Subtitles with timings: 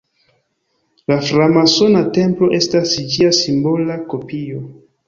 [1.13, 4.69] La framasona templo estas ĝia simbola kopio.